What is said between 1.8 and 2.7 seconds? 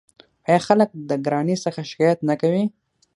شکایت نه کوي؟